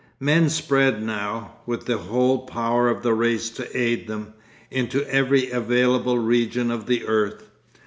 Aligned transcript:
Men 0.19 0.49
spread 0.49 1.03
now, 1.03 1.57
with 1.67 1.85
the 1.85 1.99
whole 1.99 2.47
power 2.47 2.89
of 2.89 3.03
the 3.03 3.13
race 3.13 3.51
to 3.51 3.77
aid 3.79 4.07
them, 4.07 4.33
into 4.71 5.03
every 5.07 5.51
available 5.51 6.17
region 6.17 6.71
of 6.71 6.87
the 6.87 7.05
earth. 7.05 7.51